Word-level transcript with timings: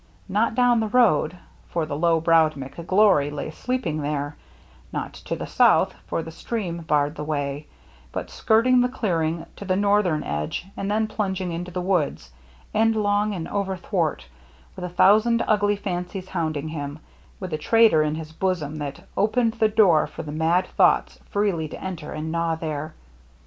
Not 0.27 0.55
down 0.55 0.79
the 0.79 0.87
road, 0.87 1.37
for 1.69 1.85
the 1.85 1.95
low 1.95 2.19
browed 2.19 2.53
McGlory 2.55 3.31
lay 3.31 3.51
sleeping 3.51 4.01
there; 4.01 4.35
not 4.91 5.13
to 5.13 5.35
the 5.35 5.45
south, 5.45 5.93
for 6.07 6.23
the 6.23 6.31
stream 6.31 6.79
barred 6.79 7.13
the 7.13 7.23
way; 7.23 7.67
but 8.11 8.31
skirt 8.31 8.65
ing 8.65 8.81
the 8.81 8.89
clearing 8.89 9.45
to 9.57 9.63
the 9.63 9.75
northern 9.75 10.23
edge 10.23 10.65
and 10.75 10.89
then 10.89 11.05
plunging 11.05 11.51
into 11.51 11.69
the 11.69 11.81
woods, 11.83 12.31
endlong 12.73 13.35
and 13.35 13.47
over 13.49 13.77
thwart, 13.77 14.25
with 14.75 14.83
a 14.85 14.89
thousand 14.89 15.43
ugly 15.47 15.75
fancies 15.75 16.29
hounding 16.29 16.69
him, 16.69 16.97
with 17.39 17.53
a 17.53 17.57
traitor 17.59 18.01
in 18.01 18.15
his 18.15 18.31
bosom 18.31 18.77
that 18.77 19.07
opened 19.15 19.53
the 19.53 19.69
door 19.69 20.07
for 20.07 20.23
the 20.23 20.31
mad 20.31 20.65
thoughts 20.75 21.19
freely 21.29 21.67
to 21.67 21.79
enter 21.79 22.11
and' 22.11 22.31
gnaw 22.31 22.55
there. 22.55 22.95